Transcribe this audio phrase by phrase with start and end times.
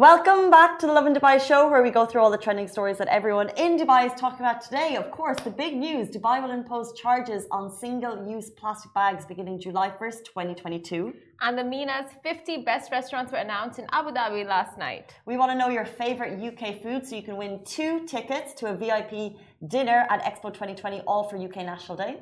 [0.00, 2.96] Welcome back to the Lovin Dubai show, where we go through all the trending stories
[2.96, 4.96] that everyone in Dubai is talking about today.
[4.96, 9.60] Of course, the big news Dubai will impose charges on single use plastic bags beginning
[9.60, 11.12] July 1st, 2022.
[11.42, 15.14] And the MENA's 50 best restaurants were announced in Abu Dhabi last night.
[15.26, 18.68] We want to know your favorite UK food, so you can win two tickets to
[18.72, 19.36] a VIP
[19.68, 22.16] dinner at Expo 2020, all for UK National Day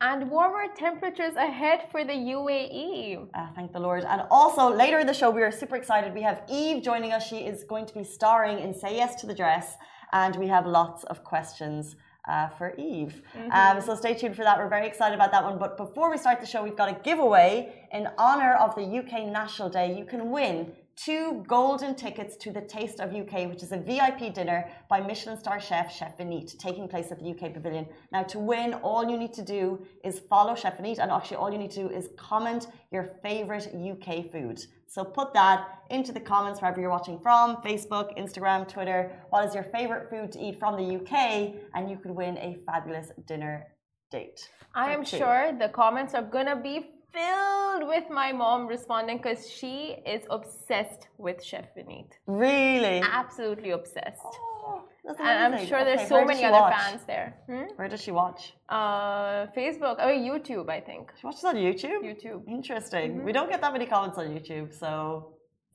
[0.00, 3.18] and warmer temperatures ahead for the UAE.
[3.18, 4.04] Uh, ah, thank the Lord.
[4.04, 6.14] And also, later in the show, we are super excited.
[6.14, 7.26] We have Eve joining us.
[7.26, 9.76] She is going to be starring in Say Yes to the Dress,
[10.12, 11.96] and we have lots of questions.
[12.28, 13.14] Uh, for Eve.
[13.34, 13.76] Mm -hmm.
[13.76, 14.56] um, so stay tuned for that.
[14.58, 15.58] We're very excited about that one.
[15.58, 17.52] But before we start the show, we've got a giveaway
[17.90, 19.86] in honor of the UK National Day.
[19.98, 20.56] You can win
[20.96, 25.38] two golden tickets to the Taste of UK, which is a VIP dinner by Michelin
[25.38, 27.86] star chef Chef Vineet, taking place at the UK Pavilion.
[28.12, 31.52] Now, to win, all you need to do is follow Chef Vineet, and actually, all
[31.52, 34.60] you need to do is comment your favorite UK food.
[34.86, 39.12] So put that into the comments wherever you're watching from Facebook, Instagram, Twitter.
[39.30, 41.54] What is your favorite food to eat from the UK?
[41.74, 43.66] And you could win a fabulous dinner
[44.10, 44.48] date.
[44.74, 45.18] I am two.
[45.18, 51.08] sure the comments are gonna be filled with my mom responding because she is obsessed
[51.18, 52.12] with Chef Vineet.
[52.26, 53.02] Really?
[53.02, 54.20] Absolutely obsessed.
[54.24, 54.84] Oh,
[55.18, 56.74] and I'm sure there's so many other watch?
[56.74, 57.36] fans there.
[57.46, 57.64] Hmm?
[57.76, 58.54] Where does she watch?
[58.68, 61.12] Uh, Facebook or oh, YouTube, I think.
[61.18, 62.00] She watches on YouTube?
[62.10, 62.40] YouTube.
[62.46, 63.12] Interesting.
[63.12, 63.24] Mm -hmm.
[63.26, 64.90] We don't get that many comments on YouTube, so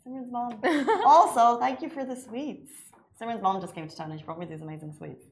[0.06, 0.52] mom.
[1.06, 2.72] also, thank you for the sweets.
[3.20, 5.24] Simran's mom just came to town and she brought me these amazing sweets.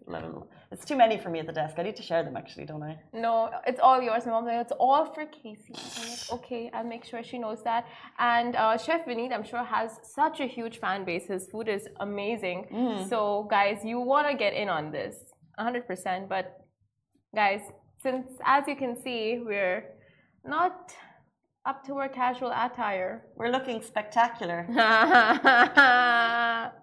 [0.72, 1.76] It's too many for me at the desk.
[1.78, 2.98] I need to share them actually, don't I?
[3.12, 4.26] No, it's all yours.
[4.26, 5.74] My mom's like, it's all for Casey.
[5.74, 7.86] Like, okay, I'll make sure she knows that.
[8.20, 11.26] And uh, Chef Vineet, I'm sure, has such a huge fan base.
[11.28, 12.68] His food is amazing.
[12.72, 13.10] Mm.
[13.10, 15.16] So, guys, you want to get in on this
[15.60, 16.30] 100%.
[16.30, 16.66] But,
[17.36, 17.62] guys,
[18.02, 19.84] since as you can see, we're
[20.46, 20.94] not
[21.66, 23.26] up to our casual attire.
[23.36, 24.68] We're looking spectacular.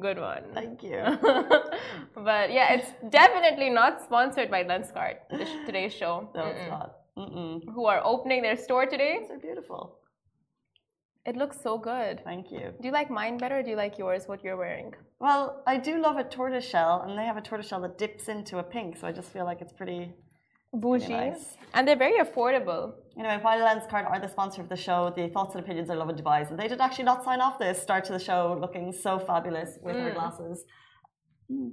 [0.00, 0.44] Good one.
[0.54, 1.02] Thank you.
[2.14, 5.16] but yeah, it's definitely not sponsored by Lenskart,
[5.66, 6.30] today's show.
[6.34, 6.54] No, Mm-mm.
[6.54, 6.96] it's not.
[7.18, 7.60] Mm-mm.
[7.74, 9.20] Who are opening their store today.
[9.28, 9.98] They're beautiful.
[11.26, 12.22] It looks so good.
[12.24, 12.72] Thank you.
[12.80, 14.94] Do you like mine better or do you like yours, what you're wearing?
[15.18, 18.28] Well, I do love a tortoise shell, and they have a tortoise shell that dips
[18.28, 20.14] into a pink, so I just feel like it's pretty
[20.72, 21.08] bougie.
[21.08, 21.56] Nice.
[21.74, 22.94] And they're very affordable.
[23.18, 26.18] Anyway, while Lenskart are the sponsor of the show, the thoughts and opinions are and
[26.18, 26.48] Dubai.
[26.48, 29.78] And they did actually not sign off this start to the show looking so fabulous
[29.82, 30.04] with mm.
[30.04, 30.64] her glasses.
[31.50, 31.72] Mm.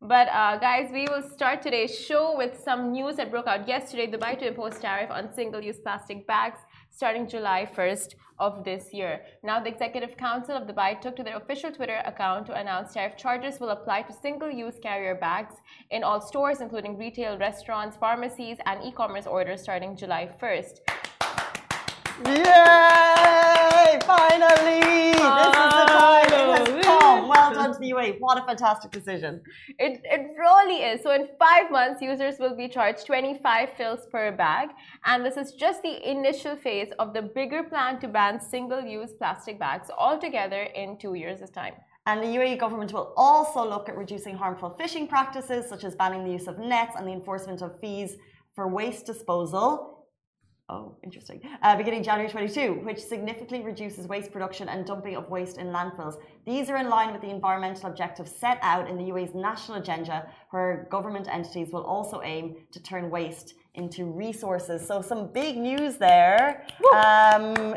[0.00, 4.06] But uh, guys, we will start today's show with some news that broke out yesterday.
[4.06, 6.60] Dubai to impose tariff on single-use plastic bags
[6.90, 9.22] starting July 1st of this year.
[9.42, 13.16] Now, the Executive Council of Dubai took to their official Twitter account to announce tariff
[13.16, 15.54] charges will apply to single-use carrier bags
[15.90, 20.97] in all stores, including retail, restaurants, pharmacies, and e-commerce orders starting July 1st.
[22.26, 23.98] Yay!
[24.04, 24.80] Finally!
[25.12, 26.80] This is the time it has oh.
[26.82, 27.28] come.
[27.28, 28.16] Well done to the UAE.
[28.18, 29.40] What a fantastic decision.
[29.78, 31.02] It, it really is.
[31.02, 34.70] So, in five months, users will be charged 25 fils per bag.
[35.04, 39.12] And this is just the initial phase of the bigger plan to ban single use
[39.12, 41.74] plastic bags altogether in two years' time.
[42.06, 46.24] And the UAE government will also look at reducing harmful fishing practices, such as banning
[46.24, 48.16] the use of nets and the enforcement of fees
[48.56, 49.97] for waste disposal
[50.70, 51.40] Oh, interesting.
[51.62, 56.20] Uh, beginning January 22, which significantly reduces waste production and dumping of waste in landfills.
[56.44, 60.30] These are in line with the environmental objectives set out in the UAE's national agenda,
[60.50, 64.86] where government entities will also aim to turn waste into resources.
[64.86, 66.66] So, some big news there.
[66.92, 67.74] Um,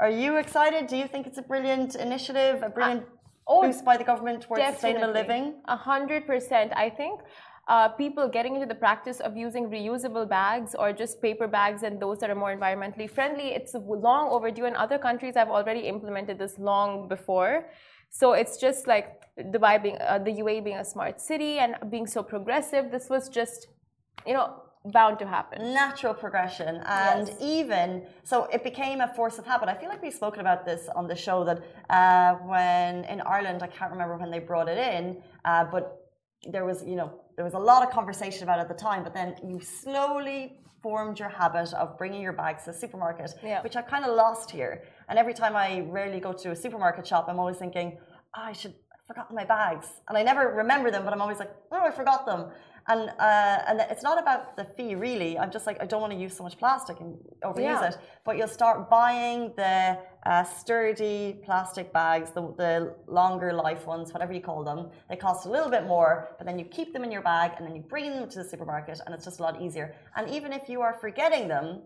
[0.00, 0.86] are you excited?
[0.86, 4.40] Do you think it's a brilliant initiative, a brilliant uh, oh, boost by the government
[4.40, 5.56] towards sustainable living?
[5.66, 6.72] A hundred percent.
[6.74, 7.20] I think
[7.68, 12.00] uh, people getting into the practice of using reusable bags or just paper bags and
[12.00, 13.48] those that are more environmentally friendly.
[13.54, 17.68] It's long overdue, and other countries have already implemented this long before.
[18.10, 22.06] So it's just like Dubai being uh, the UAE being a smart city and being
[22.06, 22.90] so progressive.
[22.90, 23.68] This was just,
[24.26, 25.72] you know, bound to happen.
[25.72, 26.82] Natural progression.
[26.86, 27.36] And yes.
[27.40, 29.68] even so, it became a force of habit.
[29.68, 33.62] I feel like we've spoken about this on the show that uh, when in Ireland,
[33.62, 36.10] I can't remember when they brought it in, uh, but
[36.50, 39.02] there was, you know, there was a lot of conversation about it at the time,
[39.02, 43.62] but then you slowly formed your habit of bringing your bags to the supermarket, yeah.
[43.62, 44.82] which I kind of lost here.
[45.08, 47.98] And every time I rarely go to a supermarket shop, I'm always thinking,
[48.36, 49.86] oh, I should have forgotten my bags.
[50.08, 52.50] And I never remember them, but I'm always like, oh, I forgot them.
[52.88, 55.38] And uh, and it's not about the fee really.
[55.38, 57.90] I'm just like I don't want to use so much plastic and overuse yeah.
[57.90, 57.98] it.
[58.24, 64.32] But you'll start buying the uh, sturdy plastic bags, the, the longer life ones, whatever
[64.32, 64.90] you call them.
[65.08, 67.66] They cost a little bit more, but then you keep them in your bag and
[67.66, 69.94] then you bring them to the supermarket, and it's just a lot easier.
[70.16, 71.82] And even if you are forgetting them,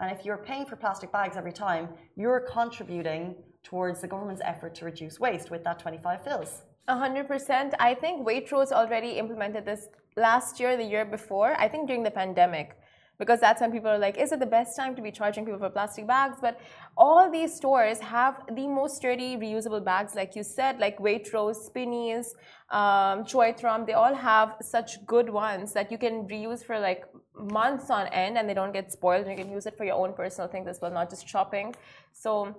[0.00, 4.74] and if you're paying for plastic bags every time, you're contributing towards the government's effort
[4.76, 6.62] to reduce waste with that 25 fils.
[6.88, 7.74] 100%.
[7.78, 12.10] I think Waitrose already implemented this last year, the year before, I think during the
[12.10, 12.76] pandemic
[13.18, 15.58] because that's when people are like, is it the best time to be charging people
[15.58, 16.38] for plastic bags?
[16.40, 16.60] But
[16.96, 22.34] all these stores have the most sturdy reusable bags, like you said, like Waitrose, Spinneys,
[22.70, 27.04] um, Choithram, they all have such good ones that you can reuse for like
[27.34, 29.96] months on end and they don't get spoiled and you can use it for your
[29.96, 31.74] own personal things as well, not just shopping.
[32.12, 32.56] So,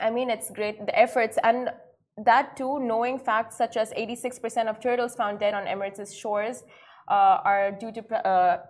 [0.00, 1.70] I mean, it's great, the efforts and
[2.24, 6.64] that too, knowing facts such as 86% of turtles found dead on Emirates' shores
[7.08, 8.62] uh, are due to uh,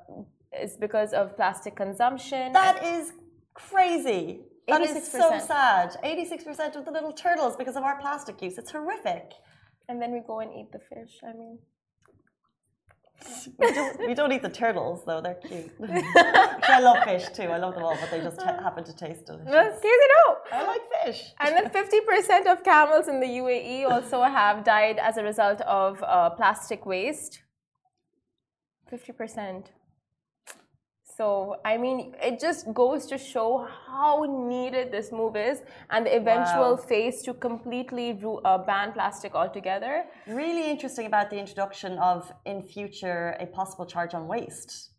[0.62, 2.52] is because of plastic consumption.
[2.52, 3.12] That is
[3.54, 4.40] crazy.
[4.68, 4.96] That 86%.
[4.96, 5.96] is so sad.
[6.02, 8.58] 86% of the little turtles because of our plastic use.
[8.58, 9.32] It's horrific.
[9.88, 11.20] And then we go and eat the fish.
[11.22, 11.58] I mean,
[13.58, 15.20] we, don't, we don't eat the turtles though.
[15.20, 15.70] They're cute.
[15.80, 17.44] I love fish too.
[17.44, 19.52] I love them all, but they just happen to taste delicious.
[19.52, 20.36] Yes, you know.
[20.52, 21.22] I like fish.
[21.40, 26.02] And then 50% of camels in the UAE also have died as a result of
[26.02, 27.42] uh, plastic waste.
[28.92, 29.66] 50%.
[31.16, 36.14] So, I mean, it just goes to show how needed this move is and the
[36.14, 36.86] eventual wow.
[36.88, 40.04] phase to completely uh, ban plastic altogether.
[40.26, 44.90] Really interesting about the introduction of, in future, a possible charge on waste.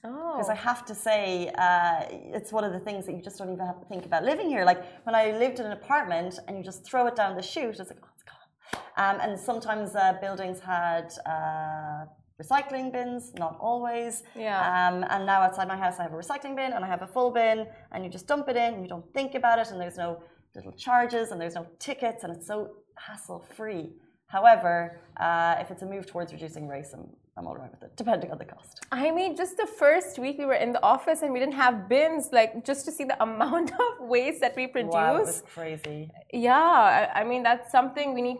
[0.00, 0.52] Because oh.
[0.52, 3.66] I have to say, uh, it's one of the things that you just don't even
[3.66, 4.64] have to think about living here.
[4.64, 7.78] Like when I lived in an apartment and you just throw it down the chute,
[7.80, 8.80] it's like, oh, it's gone.
[8.96, 12.06] Um, and sometimes uh, buildings had uh,
[12.42, 14.22] recycling bins, not always.
[14.34, 14.60] Yeah.
[14.60, 17.06] Um, and now outside my house, I have a recycling bin and I have a
[17.06, 19.80] full bin, and you just dump it in, and you don't think about it, and
[19.80, 20.22] there's no
[20.54, 23.90] little charges, and there's no tickets, and it's so hassle free.
[24.28, 27.06] However, uh, if it's a move towards reducing waste, I'm,
[27.36, 28.84] I'm all right with it, depending on the cost.
[28.90, 31.88] I mean, just the first week we were in the office and we didn't have
[31.88, 34.92] bins, like just to see the amount of waste that we produce.
[34.92, 36.10] Wow, it was crazy.
[36.32, 38.38] Yeah, I mean, that's something we need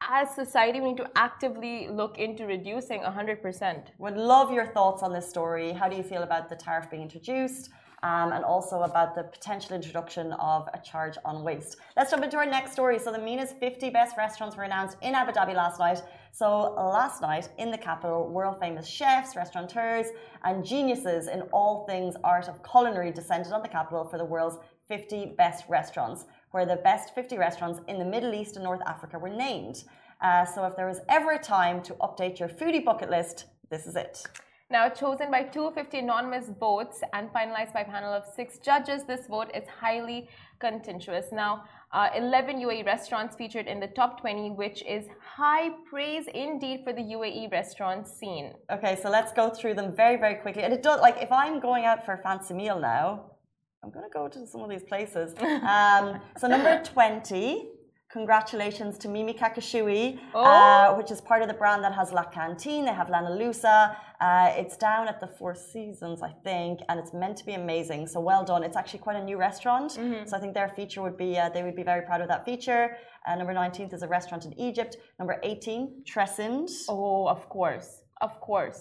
[0.00, 3.86] as society, we need to actively look into reducing 100%.
[3.98, 5.72] Would love your thoughts on this story.
[5.72, 7.70] How do you feel about the tariff being introduced?
[8.04, 11.78] Um, and also about the potential introduction of a charge on waste.
[11.96, 12.96] Let's jump into our next story.
[12.96, 16.00] So, the MENA's 50 best restaurants were announced in Abu Dhabi last night.
[16.30, 20.06] So, last night in the capital, world famous chefs, restaurateurs,
[20.44, 24.58] and geniuses in all things art of culinary descended on the capital for the world's
[24.86, 29.18] 50 best restaurants where the best 50 restaurants in the Middle East and North Africa
[29.18, 29.84] were named.
[30.20, 33.86] Uh, so if there was ever a time to update your foodie bucket list, this
[33.86, 34.24] is it.
[34.70, 39.26] Now, chosen by 250 anonymous votes and finalized by a panel of six judges, this
[39.26, 40.28] vote is highly
[40.58, 41.32] contentious.
[41.32, 46.82] Now, uh, 11 UAE restaurants featured in the top 20, which is high praise indeed
[46.84, 48.52] for the UAE restaurant scene.
[48.70, 50.62] Okay, so let's go through them very, very quickly.
[50.64, 53.37] And it does, like, if I'm going out for a fancy meal now,
[53.82, 55.34] I'm going to go to some of these places.
[55.68, 57.68] Um, so number 20,
[58.10, 60.44] congratulations to Mimi Kakushi, oh.
[60.44, 62.84] uh, which is part of the brand that has La Cantine.
[62.86, 63.96] They have Lana Lusa.
[64.20, 68.06] Uh, it's down at the Four Seasons, I think, and it's meant to be amazing.
[68.06, 68.62] So well done.
[68.64, 69.96] It's actually quite a new restaurant.
[69.98, 70.26] Mm -hmm.
[70.28, 72.42] So I think their feature would be, uh, they would be very proud of that
[72.44, 72.84] feature.
[73.26, 74.92] Uh, number 19th is a restaurant in Egypt.
[75.18, 76.68] Number 18, Tresind.
[76.88, 77.90] Oh, of course.
[78.20, 78.80] Of course.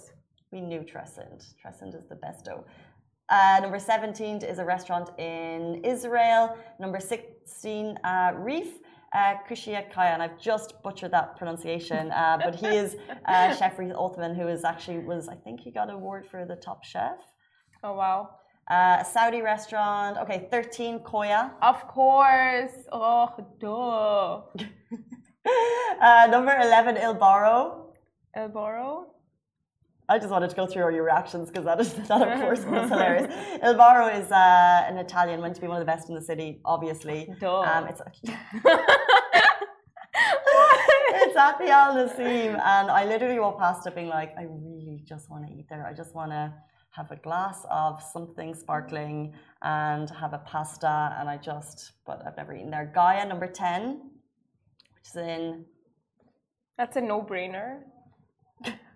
[0.51, 1.39] We knew Tresind.
[1.61, 2.63] Tresind is the best dough.
[3.29, 6.57] Uh, number 17 is a restaurant in Israel.
[6.79, 8.79] Number 16, uh, Reif.
[9.13, 13.79] Uh, Kushia Kaya, and I've just butchered that pronunciation, uh, but he is uh, Chef
[13.79, 16.83] Reif Othman, who is actually was I think he got an award for the top
[16.83, 17.17] chef.
[17.85, 18.31] Oh wow!
[18.69, 20.17] Uh, a Saudi restaurant.
[20.17, 21.53] Okay, 13 Coya.
[21.61, 22.73] Of course.
[22.91, 23.29] Oh,
[23.61, 24.41] duh.
[26.01, 27.93] uh, number 11 Il Borro.
[28.35, 29.05] Il Borro.
[30.09, 32.63] I just wanted to go through all your reactions because that is that of course
[32.63, 33.27] was hilarious.
[33.61, 36.21] Il Borro is uh, an Italian, meant to be one of the best in the
[36.21, 37.29] city, obviously.
[37.39, 37.59] Duh.
[37.59, 38.01] Um, it's
[41.23, 45.03] it's at the Al Naseem, and I literally walked past it, being like, I really
[45.03, 45.85] just want to eat there.
[45.85, 46.53] I just want to
[46.91, 52.37] have a glass of something sparkling and have a pasta, and I just, but I've
[52.37, 52.89] never eaten there.
[52.95, 54.09] Gaia number ten,
[54.95, 55.65] which is in.
[56.77, 57.01] That's a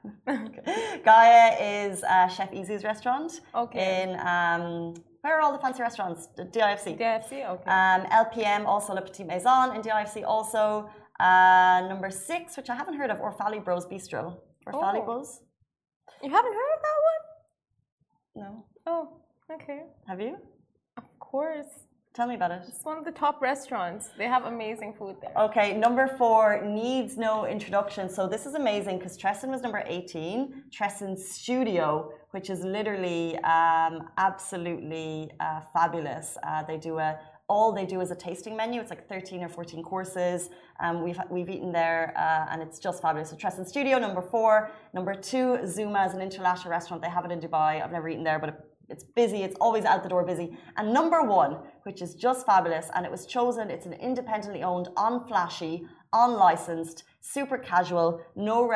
[0.03, 1.03] no-brainer.
[1.05, 3.41] Gaia is uh, Chef Easy's restaurant.
[3.53, 4.03] Okay.
[4.03, 6.27] In um, where are all the fancy restaurants?
[6.37, 6.97] DIFC.
[6.99, 7.69] DIFC, okay.
[7.69, 10.89] Um, LPM, also Le Petit Maison in DIFC, also.
[11.19, 14.37] Uh, number six, which I haven't heard of, Orfali Bros Bistro.
[14.67, 15.05] Orfali oh.
[15.05, 15.41] Bros.
[16.23, 18.43] You haven't heard of that one?
[18.43, 18.65] No.
[18.87, 19.17] Oh,
[19.53, 19.81] okay.
[20.07, 20.37] Have you?
[20.97, 21.67] Of course.
[22.13, 22.63] Tell me about it.
[22.67, 24.09] It's one of the top restaurants.
[24.17, 25.31] They have amazing food there.
[25.37, 28.09] Okay, number four needs no introduction.
[28.09, 30.63] So this is amazing because Tresind was number 18.
[30.69, 36.37] Tresind Studio, which is literally um, absolutely uh, fabulous.
[36.43, 38.79] Uh, they do a all they do is a tasting menu.
[38.79, 40.49] It's like 13 or 14 courses.
[40.79, 43.29] Um, we've, we've eaten there uh, and it's just fabulous.
[43.29, 44.71] So Tresind Studio, number four.
[44.93, 47.01] Number two, Zuma is an international restaurant.
[47.01, 47.83] They have it in Dubai.
[47.83, 48.55] I've never eaten there, but it,
[48.91, 49.43] it's busy.
[49.43, 50.57] It's always out the door busy.
[50.77, 54.89] And number one, which is just fabulous, and it was chosen, it's an independently owned,
[54.97, 58.67] unflashy, unlicensed, super casual, no,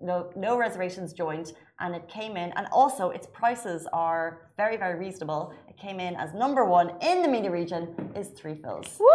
[0.00, 4.98] no, no reservations joint, and it came in, and also its prices are very, very
[4.98, 5.52] reasonable.
[5.68, 8.98] It came in as number one in the MENA region, is Three Fils.
[8.98, 9.06] Woo!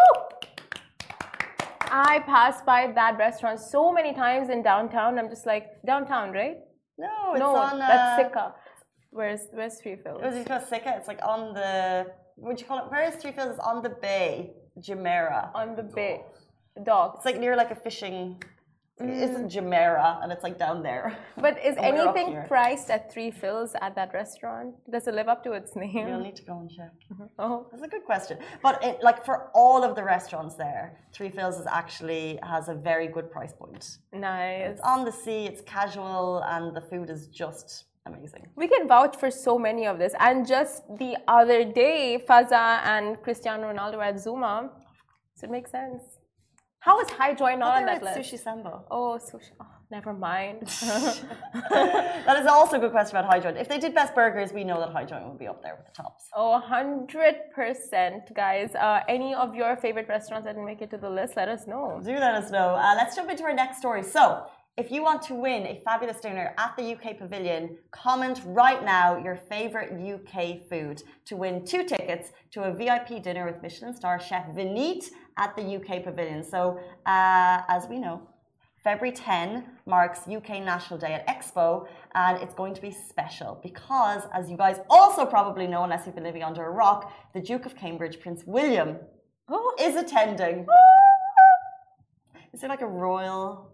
[1.89, 5.17] I passed by that restaurant so many times in downtown.
[5.17, 6.57] I'm just like, downtown, right?
[6.97, 7.79] No, it's no, on.
[7.79, 8.55] that's uh, Sikka.
[9.11, 10.21] Where's where's Three Fils?
[10.23, 10.95] It was called Sika.
[10.97, 12.07] It's like on the.
[12.35, 12.91] What would you call it?
[12.91, 13.49] Where is Three Fils?
[13.51, 15.51] It's on the bay, Jumeirah.
[15.55, 16.21] On the bay.
[16.83, 17.15] Dogs.
[17.17, 18.37] It's like near like a fishing.
[18.99, 19.41] It's mm.
[19.41, 21.15] in Jumeirah, and it's like down there.
[21.39, 24.73] But is And we're up anything priced at Three Fils at that restaurant?
[24.91, 26.07] Does it live up to its name?
[26.07, 26.93] You'll need to go and check.
[27.39, 28.39] Oh, That's a good question.
[28.63, 32.73] But it, like for all of the restaurants there, Three Fils is actually has a
[32.73, 33.99] very good price point.
[34.11, 34.71] nice.
[34.71, 35.45] It's on the sea.
[35.45, 38.47] It's casual, and the food is just amazing.
[38.55, 40.13] We can vouch for so many of this.
[40.19, 44.71] And just the other day, Fazza and Cristiano Ronaldo were at Zuma.
[45.35, 46.03] So it makes sense.
[46.79, 48.17] How is High Joint not on that list?
[48.19, 48.81] Sushi Samba.
[48.89, 49.51] Oh, sushi.
[49.59, 50.61] Oh, never mind.
[51.71, 53.57] that is also a good question about High Joint.
[53.57, 55.85] If they did best burgers, we know that High Joint would be up there with
[55.85, 56.29] the tops.
[56.33, 58.73] Oh, 100%, guys.
[58.75, 61.67] Uh, any of your favorite restaurants that didn't make it to the list, let us
[61.67, 61.99] know.
[62.01, 62.69] Do let us know.
[62.75, 64.03] Uh, let's jump into our next story.
[64.03, 64.45] So,
[64.77, 69.17] if you want to win a fabulous dinner at the UK Pavilion, comment right now
[69.17, 74.21] your favorite UK food to win two tickets to a VIP dinner with Michelin star
[74.21, 76.43] chef Vineet at the UK Pavilion.
[76.43, 78.21] So, uh, as we know,
[78.83, 84.21] February 10 marks UK National Day at Expo, and it's going to be special because,
[84.31, 87.65] as you guys also probably know, unless you've been living under a rock, the Duke
[87.65, 88.97] of Cambridge, Prince William,
[89.49, 90.67] Oh, is attending.
[92.53, 93.47] Is there like a royal?
[93.47, 93.73] It's like a pop-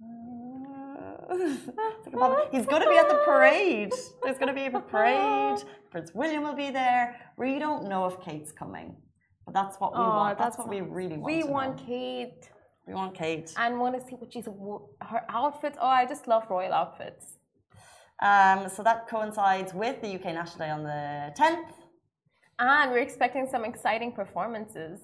[2.52, 3.92] He's going to be at the parade.
[4.22, 5.58] There's going to be a parade.
[5.90, 7.16] Prince William will be there.
[7.36, 8.96] We don't know if Kate's coming,
[9.44, 10.38] but that's what we Aw, want.
[10.38, 11.24] That's, that's what we really want.
[11.24, 11.84] we want know.
[11.86, 12.48] Kate
[12.86, 13.52] We want Kate.
[13.56, 15.76] and want to see what she's her outfits.
[15.80, 17.38] Oh, I just love royal outfits.
[18.22, 21.72] Um, so that coincides with the UK National Day on the 10th.
[22.58, 25.00] And we're expecting some exciting performances.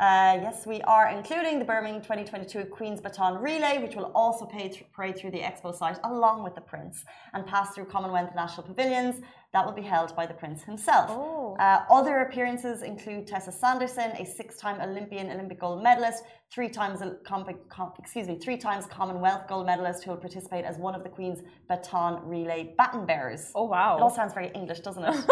[0.00, 5.18] Uh, yes, we are, including the Birmingham 2022 Queen's Baton Relay, which will also parade
[5.18, 9.20] through the expo site along with the Prince and pass through Commonwealth National Pavilions.
[9.54, 11.06] That will be held by the Prince himself.
[11.10, 11.56] Oh.
[11.58, 17.16] Uh, other appearances include Tessa Sanderson, a six-time Olympian Olympic gold medalist, three times a
[17.24, 21.02] comp- com- excuse me, three times Commonwealth gold medalist, who will participate as one of
[21.02, 23.50] the Queen's baton relay baton bearers.
[23.54, 23.96] Oh, wow!
[23.96, 25.14] It all sounds very English, doesn't it?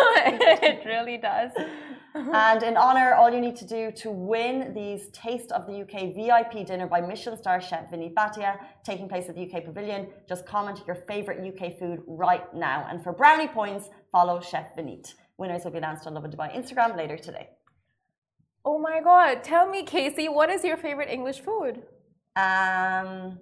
[0.63, 1.51] it really does.
[2.15, 6.15] and in honor, all you need to do to win these Taste of the UK
[6.15, 10.47] VIP dinner by Michelin star chef Vineet Bhatia, taking place at the UK Pavilion, just
[10.47, 12.87] comment your favorite UK food right now.
[12.91, 15.15] And for brownie points, follow Chef Vineet.
[15.39, 17.49] Winners will be announced on Lovin Dubai Instagram later today.
[18.65, 19.45] Oh my god.
[19.45, 21.83] Tell me, Casey, what is your favorite English food?
[22.35, 23.39] Um,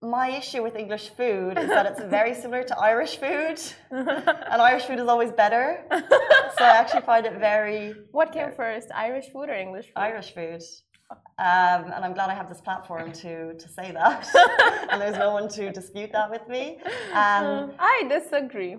[0.00, 4.84] my issue with English food is that it's very similar to Irish food, and Irish
[4.84, 5.84] food is always better.
[5.90, 9.96] So I actually find it very What came first, Irish food or English food?
[9.96, 10.62] Irish food.
[11.10, 14.28] Um, and I'm glad I have this platform to, to say that.
[14.90, 16.78] and there's no one to dispute that with me.
[17.12, 18.76] Um, I disagree.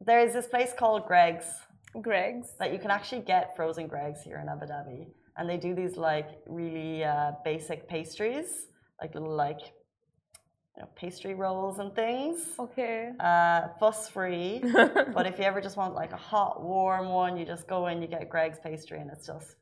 [0.00, 1.46] there is this place called Greggs
[2.00, 2.54] Greggs.
[2.58, 5.06] that you can actually get frozen Greggs here in Abu Dhabi.
[5.36, 8.66] And they do these like really uh, basic pastries,
[9.00, 9.60] like little like
[10.76, 12.40] you know, pastry rolls and things.
[12.58, 13.10] Okay.
[13.20, 14.62] Uh, fuss free.
[14.72, 18.00] but if you ever just want like a hot, warm one, you just go in,
[18.00, 19.56] you get Greggs pastry, and it's just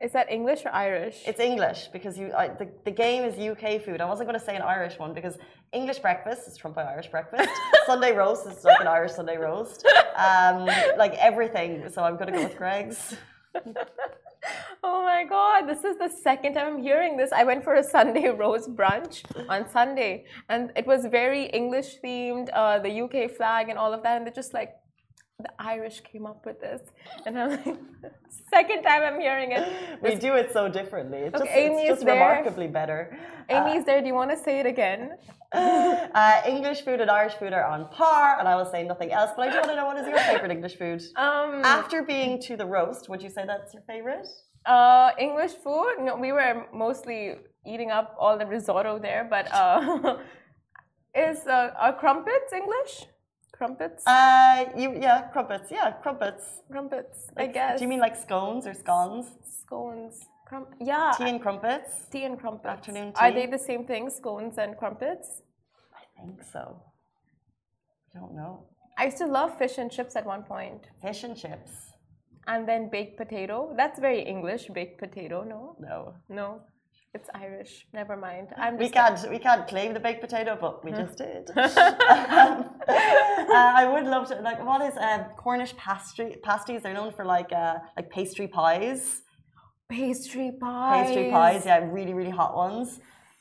[0.00, 1.22] Is that English or Irish?
[1.26, 4.00] It's English because you I, the, the game is UK food.
[4.00, 5.36] I wasn't going to say an Irish one because
[5.72, 7.50] English breakfast is trumped by Irish breakfast.
[7.86, 9.86] Sunday roast is like an Irish Sunday roast.
[10.16, 10.64] Um,
[10.96, 11.86] like everything.
[11.90, 13.16] So I'm going to go with Greggs.
[14.82, 17.30] Oh my god, this is the second time I'm hearing this.
[17.30, 22.48] I went for a Sunday roast brunch on Sunday and it was very English themed,
[22.54, 24.16] uh, the UK flag and all of that.
[24.16, 24.79] And they're just like,
[25.42, 26.82] the Irish came up with this.
[27.26, 27.64] And I'm like,
[28.50, 29.66] second time I'm hearing it.
[30.02, 31.18] We do it so differently.
[31.18, 33.18] It's Look, just, Amy it's just remarkably better.
[33.48, 34.00] Amy's there.
[34.00, 35.12] Do you want to say it again?
[35.52, 39.30] Uh, English food and Irish food are on par, and I will say nothing else.
[39.36, 41.02] But I do want to know what is your favorite English food?
[41.16, 44.28] Um, After being to the roast, would you say that's your favorite?
[44.66, 45.96] uh, English food?
[46.00, 50.18] No, we were mostly eating up all the risotto there, but uh,
[51.14, 53.06] is uh, are crumpets English?
[53.60, 54.02] Crumpets?
[54.06, 55.70] Uh, you yeah, crumpets.
[55.70, 56.62] Yeah, crumpets.
[56.72, 57.78] crumpets, I guess.
[57.78, 59.26] Do you mean like scones or scones?
[59.62, 60.14] scones?
[60.46, 61.12] Crum- yeah.
[61.18, 62.06] Tea and crumpets.
[62.10, 62.72] tea and crumpets.
[62.78, 63.20] Afternoon tea.
[63.20, 65.42] Are they the same thing, scones and crumpets?
[65.94, 66.82] I think so.
[68.14, 68.64] I don't know.
[68.96, 70.86] I used to love fish and chips at one point.
[71.02, 71.72] Fish and chips.
[72.46, 73.74] And then baked potato.
[73.76, 75.76] That's very English, baked potato, no?
[75.78, 76.14] No.
[76.30, 76.62] No.
[77.12, 77.86] It's Irish.
[77.92, 78.48] Never mind.
[78.56, 81.50] I'm We can't we can't claim the baked potato, but we just did.
[81.56, 81.66] Um,
[82.88, 86.82] uh, I would love to like what is uh, Cornish pastry pasties?
[86.82, 89.22] They're known for like uh, like pastry pies.
[89.88, 91.06] pastry pies.
[91.06, 93.00] Pastry pies, yeah, really really hot ones.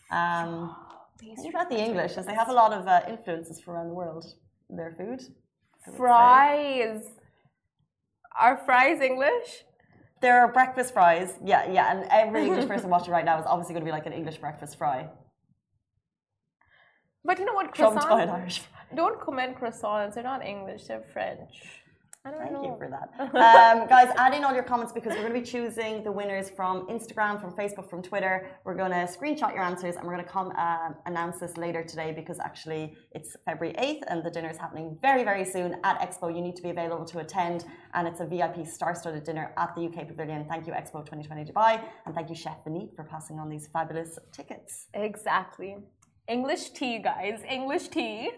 [0.10, 0.76] Um,
[1.20, 2.18] Pastry what about the English?
[2.18, 4.26] Is they have a lot of uh, influences from around the world
[4.70, 5.20] their food.
[5.20, 5.28] Would
[5.86, 5.98] say.
[5.98, 7.04] fries.
[8.40, 9.64] Are fries English?
[10.22, 11.38] There are breakfast fries.
[11.44, 14.06] Yeah, yeah, and every English person watching right now is obviously going to be like
[14.06, 15.10] an English breakfast fry.
[17.24, 17.74] But you know what?
[17.74, 18.68] Trumped by an Croissants.
[18.96, 20.16] Don't comment croissants.
[20.16, 20.86] They're not English.
[20.86, 21.84] They're French.
[22.26, 22.64] I don't Thank know.
[22.64, 23.10] you for that.
[23.80, 26.50] Um, guys, add in all your comments because we're going to be choosing the winners
[26.50, 28.50] from Instagram, from Facebook, from Twitter.
[28.66, 31.82] We're going to screenshot your answers and we're going to come uh, announce this later
[31.84, 36.00] today because actually it's February 8th and the dinner is happening very, very soon at
[36.02, 36.34] Expo.
[36.36, 39.86] You need to be available to attend and it's a VIP star-studded dinner at the
[39.86, 40.46] UK Pavilion.
[40.50, 44.20] Thank you, Expo 2020 Dubai, and thank you, Chef Vineet, for passing on these fabulous
[44.34, 44.88] tickets.
[44.94, 45.78] Exactly.
[46.28, 47.42] English tea, guys.
[47.50, 48.32] English tea.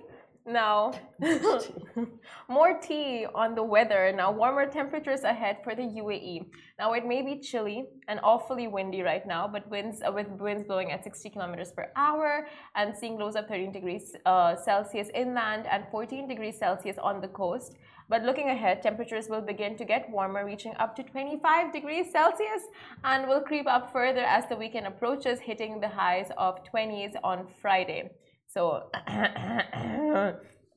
[0.45, 0.93] Now,
[2.50, 4.12] more tea on the weather.
[4.12, 6.48] Now, warmer temperatures ahead for the UAE.
[6.79, 10.63] Now, it may be chilly and awfully windy right now, but winds uh, with winds
[10.63, 15.67] blowing at 60 kilometers per hour and seeing lows of 13 degrees uh, Celsius inland
[15.67, 17.77] and 14 degrees Celsius on the coast.
[18.10, 22.63] But looking ahead, temperatures will begin to get warmer, reaching up to 25 degrees Celsius,
[23.03, 27.48] and will creep up further as the weekend approaches, hitting the highs of 20s on
[27.62, 28.10] Friday.
[28.53, 28.89] So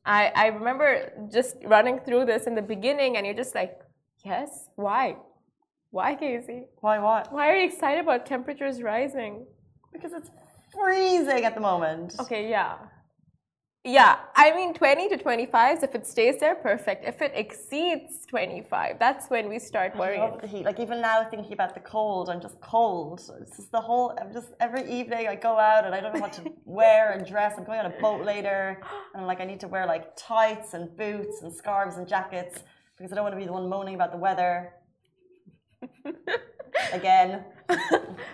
[0.06, 3.80] I, I remember just running through this in the beginning, and you're just like,
[4.24, 5.16] yes, why?
[5.90, 6.66] Why, Casey?
[6.80, 7.32] Why, what?
[7.32, 9.46] Why are you excited about temperatures rising?
[9.92, 10.30] Because it's
[10.72, 12.14] freezing at the moment.
[12.20, 12.76] Okay, yeah.
[13.86, 17.04] Yeah, I mean 20 to 25, if it stays there, perfect.
[17.04, 20.20] If it exceeds 25, that's when we start I worrying.
[20.22, 20.64] love the heat.
[20.64, 23.20] Like even now, thinking about the cold, I'm just cold.
[23.42, 24.16] It's just the whole.
[24.18, 27.26] I'm just every evening I go out and I don't know what to wear and
[27.26, 27.56] dress.
[27.58, 28.80] I'm going on a boat later,
[29.12, 32.62] and I'm like I need to wear like tights and boots and scarves and jackets
[32.96, 34.72] because I don't want to be the one moaning about the weather.
[36.92, 37.44] Again,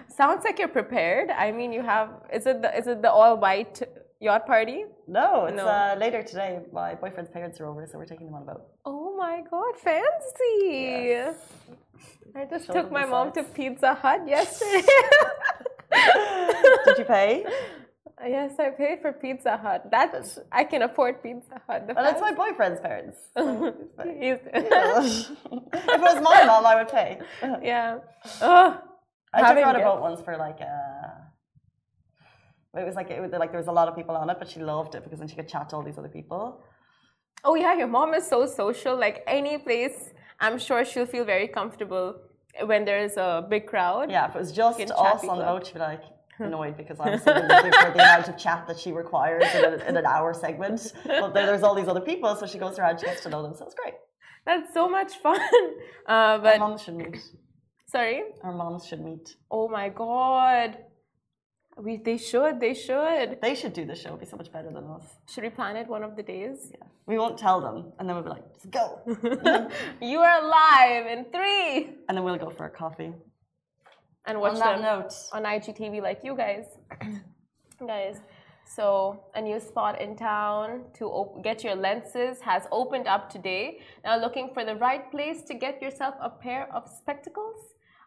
[0.08, 1.30] Sounds like you're prepared.
[1.30, 2.10] I mean, you have.
[2.32, 3.82] Is it the is it the all white
[4.20, 4.84] yacht party?
[5.08, 5.66] no, it's No.
[5.66, 6.60] Uh, later today.
[6.72, 8.62] My boyfriend's parents are over, so we're taking them on a boat.
[8.84, 11.08] Oh my god, fancy!
[11.14, 11.36] Yes.
[12.36, 13.42] I just Show took my mom to.
[13.42, 14.82] Pizza Hut yesterday.
[16.84, 17.44] Did you pay?
[18.24, 19.90] yes, I paid for Pizza Hut.
[19.90, 21.86] That's I can afford Pizza Hut.
[21.88, 23.16] The Well, that's my boyfriend's parents.
[23.36, 23.74] So
[24.20, 24.64] he's paying.
[24.66, 25.30] He's-
[25.72, 27.18] if it was my mom, I would pay.
[27.62, 27.98] yeah.
[28.40, 28.78] Ugh.
[29.32, 30.60] I took her on a boat once for like
[32.76, 34.48] it was like it was like there was a lot of people on it, but
[34.48, 36.62] she loved it because then she could chat to all these other people.
[37.44, 38.96] Oh yeah, your mom is so social.
[38.96, 42.16] Like any place, I'm sure she'll feel very comfortable
[42.64, 44.10] when there's a big crowd.
[44.10, 46.02] Yeah, if it was just us on the boat, she'd be like
[46.38, 49.96] annoyed because I'm looking for the amount of chat that she requires in, a, in
[49.96, 50.92] an hour segment.
[51.04, 53.42] But there, there's all these other people, so she goes around, she gets to know
[53.42, 53.94] them, so it's great.
[54.46, 55.40] That's so much fun.
[56.08, 57.18] Uh, Our but moms should meet.
[57.86, 58.22] sorry.
[58.42, 59.36] Our moms should meet.
[59.50, 60.78] Oh my god.
[61.86, 63.28] We they should they should.
[63.40, 64.10] They should do the show.
[64.10, 65.04] It'd be so much better than us.
[65.32, 66.58] Should we plan it one of the days?
[66.72, 66.86] Yeah.
[67.06, 68.84] We won't tell them, and then we'll be like, just go.
[70.12, 71.72] you are live in three
[72.06, 73.12] and then we'll go for a coffee.
[74.26, 76.66] and watch On that them note, on IGTV like you guys.
[77.94, 78.16] guys,
[78.76, 83.80] so a new spot in town to op- get your lenses has opened up today.
[84.04, 87.56] Now looking for the right place to get yourself a pair of spectacles?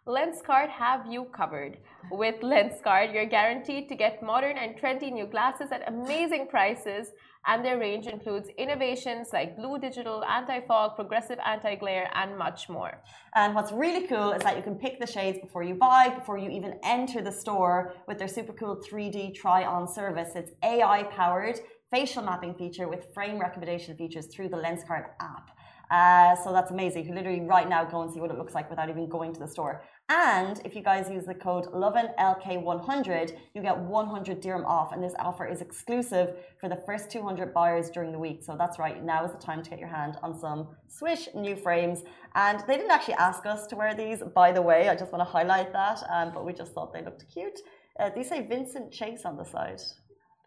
[0.06, 1.78] Lenskart have you covered.
[2.12, 7.08] With Lenskart, you're guaranteed to get modern and trendy new glasses at amazing prices,
[7.48, 13.02] and their range includes innovations like blue digital, anti-fog, progressive anti-glare, and much more.
[13.36, 16.38] And what's really cool is that you can pick the shades before you buy, before
[16.38, 20.32] you even enter the store with their super cool 3D try on service.
[20.36, 25.52] It's AI powered facial mapping feature with frame recommendation features through the Lenskart app.
[25.92, 27.04] Uh, so that's amazing.
[27.04, 29.32] You can literally right now go and see what it looks like without even going
[29.34, 29.84] to the store.
[30.10, 34.92] And if you guys use the code LOVENLK100, you get 100 dirham off.
[34.92, 38.44] And this offer is exclusive for the first 200 buyers during the week.
[38.44, 39.02] So that's right.
[39.04, 42.04] Now is the time to get your hand on some Swish new frames.
[42.36, 44.90] And they didn't actually ask us to wear these, by the way.
[44.90, 46.04] I just want to highlight that.
[46.12, 47.60] Um, but we just thought they looked cute.
[47.98, 49.82] Uh, these say Vincent Chase on the side.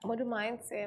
[0.02, 0.86] What do mine say?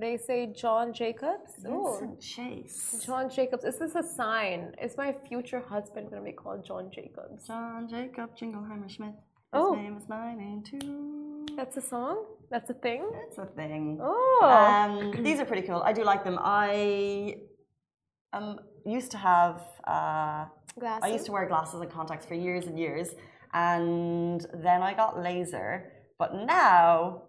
[0.00, 1.52] They say John Jacobs.
[1.68, 1.98] Ooh.
[2.00, 3.02] Vincent Chase.
[3.04, 3.64] John Jacobs.
[3.64, 4.74] Is this a sign?
[4.82, 7.46] Is my future husband going to be called John Jacobs?
[7.46, 9.10] John Jacob Jingleheimer Schmidt.
[9.52, 9.74] His Oh.
[9.74, 11.46] name is my name too.
[11.56, 12.24] That's a song?
[12.50, 13.02] That's a thing?
[13.12, 13.98] That's a thing.
[14.00, 14.40] Oh.
[14.42, 15.82] Um, these are pretty cool.
[15.84, 16.38] I do like them.
[16.40, 17.36] I
[18.32, 19.62] um, used to have.
[19.86, 20.46] Uh,
[20.78, 21.02] Glasses.
[21.02, 23.08] I used to wear glasses and contacts for years and years,
[23.52, 25.92] and then I got laser.
[26.16, 27.22] But now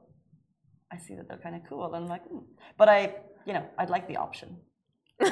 [0.92, 2.40] I see that they're kind of cool, and I'm like, hmm.
[2.78, 4.58] but I, you know, I'd like the option.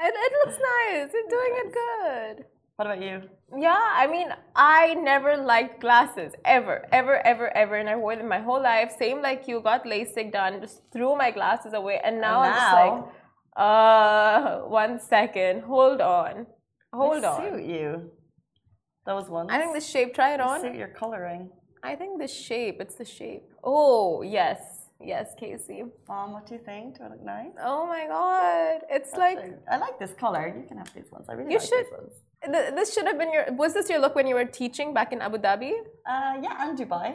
[0.00, 1.10] It, it looks nice.
[1.14, 2.44] You're doing it good.
[2.76, 3.22] What about you?
[3.56, 8.28] Yeah, I mean, I never liked glasses ever, ever, ever, ever, and I wore them
[8.28, 8.92] my whole life.
[8.98, 12.72] Same like you, got LASIK done, just threw my glasses away, and now I'm just
[12.72, 13.04] like,
[13.56, 16.46] uh, one second, hold on,
[16.92, 17.40] hold they on.
[17.40, 18.10] Suit you.
[19.06, 19.50] Those ones.
[19.52, 20.14] I think the shape.
[20.14, 20.60] Try it They on.
[20.60, 21.50] suit your coloring.
[21.90, 22.76] I think the shape.
[22.84, 23.44] It's the shape.
[23.72, 24.60] Oh yes,
[25.12, 25.80] yes, Casey.
[26.08, 26.96] Mom, what do you think?
[26.96, 27.52] Do I look nice?
[27.70, 29.38] Oh my God, it's like
[29.72, 30.44] I like this color.
[30.58, 31.26] You can have these ones.
[31.28, 32.14] I really You like should- these ones.
[32.54, 33.44] th- this should have been your.
[33.62, 35.72] Was this your look when you were teaching back in Abu Dhabi?
[36.12, 37.08] Uh, yeah, and Dubai.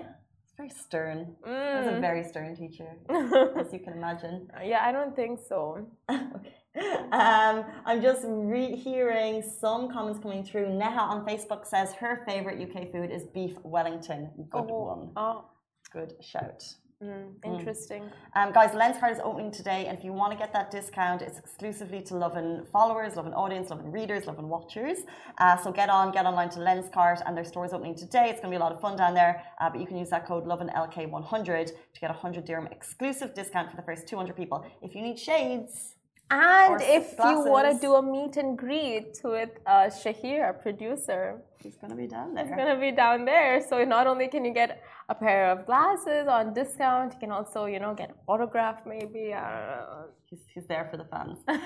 [0.44, 1.20] It's very stern.
[1.46, 2.02] I was a Mm.
[2.10, 2.90] very stern teacher,
[3.62, 4.36] as you can imagine.
[4.72, 5.60] yeah, I don't think so.
[6.38, 6.56] okay.
[7.12, 10.70] Um, I'm just re- hearing some comments coming through.
[10.70, 14.30] Neha on Facebook says her favorite UK food is beef Wellington.
[14.52, 15.10] Good one.
[15.16, 15.46] Oh,
[15.92, 16.64] Good shout.
[17.04, 18.04] mm, interesting.
[18.36, 21.40] Um, guys, Lenskart is opening today, and if you want to get that discount, it's
[21.40, 25.00] exclusively to Lovin followers, Lovin audience, Lovin readers, Lovin watchers.
[25.40, 28.26] Uh, so get on, get online to Lenskart, and their store is opening today.
[28.30, 30.12] It's going to be a lot of fun down there, uh, but you can use
[30.12, 34.64] that code LovinLK100 to get a 100 dirham exclusive discount for the first 200 people.
[34.84, 35.96] If you need shades,
[36.32, 41.42] And if you want to do a meet and greet with uh, Shahir, our producer,
[41.64, 42.46] he's going to be down there.
[42.46, 43.66] he's going to be down there.
[43.68, 47.66] So not only can you get a pair of glasses on discount, you can also,
[47.66, 49.34] you know, get an autograph maybe.
[49.34, 50.06] I don't know.
[50.26, 51.40] He's, he's there for the fans.
[51.48, 51.58] um,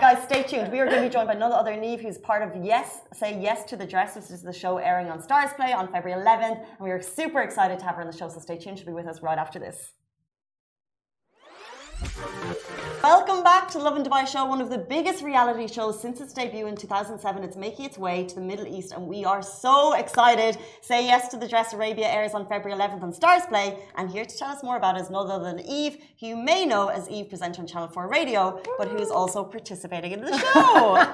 [0.00, 0.72] guys, stay tuned.
[0.72, 3.40] We are going to be joined by another other Neve, who's part of Yes, Say
[3.40, 4.14] Yes to the Dress.
[4.14, 6.58] This is the show airing on STARZPLAY on February 11th.
[6.58, 8.78] And we are super excited to have her on the show, so stay tuned.
[8.78, 9.92] She'll be with us right after this.
[13.02, 16.68] Welcome back to Lovin Dubai Show, one of the biggest reality shows since its debut
[16.68, 17.42] in 2007.
[17.42, 20.56] It's making its way to the Middle East, and we are so excited.
[20.82, 24.38] Say Yes to the Dress Arabia airs on February 11th on STARZPLAY, and here to
[24.38, 27.08] tell us more about it is none other than Eve, who you may know as
[27.08, 31.04] Eve presenter on Channel 4 Radio, but who's also participating in the show.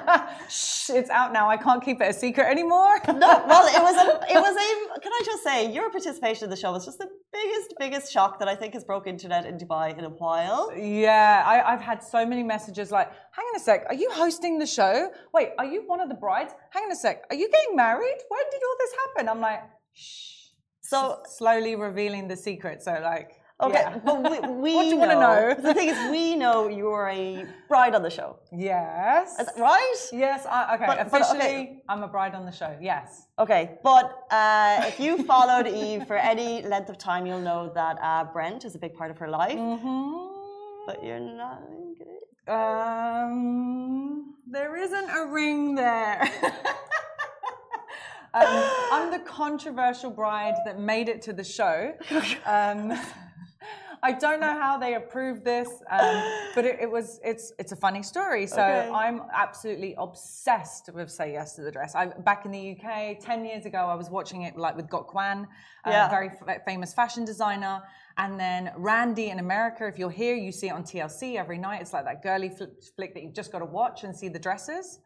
[0.51, 1.48] Shh, it's out now.
[1.48, 3.01] I can't keep it a secret anymore.
[3.09, 5.01] no, well, it was a, it was a.
[5.01, 8.38] Can I just say, your participation in the show was just the biggest, biggest shock
[8.40, 10.70] that I think has broke internet in Dubai in a while.
[10.79, 14.59] Yeah, I, I've had so many messages like, hang on a sec, are you hosting
[14.59, 15.11] the show?
[15.35, 16.53] Wait, are you one of the brides?
[16.71, 18.19] Hang on a sec, are you getting married?
[18.29, 19.29] When did all this happen?
[19.29, 19.62] I'm like,
[19.93, 20.35] shh.
[20.83, 22.83] So Slowly revealing the secret.
[22.83, 23.99] So, like, Okay, yeah.
[24.05, 25.55] but we, we What do you wanna know?
[25.61, 29.37] The thing is, we know you're a bride on the show, yes.
[29.59, 29.97] Right?
[30.12, 30.87] Yes, I, okay.
[30.87, 31.83] But- but, Officially, okay.
[31.88, 32.77] I'm a bride on the show.
[32.81, 33.27] Yes.
[33.37, 37.99] Okay, but uh, if you followed Eve for any length of time, you'll know that
[38.01, 40.28] uh, Brent is a big part of her life, Mm-hmm.
[40.88, 41.61] But you're not.
[42.48, 46.22] Um, there isn't a ring there.
[48.33, 48.46] um,
[48.90, 51.92] I'm the controversial bride that made it to the show.
[52.46, 52.98] Um,
[54.01, 56.22] I don't know how they approved this, um,
[56.55, 58.46] but it, it was it's it's a funny story.
[58.46, 58.88] So Okay.
[58.94, 61.96] I'm absolutely obsessed with Say Yes to the Dress.
[61.96, 65.12] I back in the UK ten years ago, I was watching it like with Gok
[65.14, 65.48] Wan,
[65.85, 66.09] a Yeah.
[66.09, 67.83] very f- famous fashion designer,
[68.19, 69.87] and then Randy in America.
[69.87, 71.81] If you're here, you see it on TLC every night.
[71.81, 72.65] It's like that girly fl-
[72.97, 75.01] flick that you've just got to watch and see the dresses.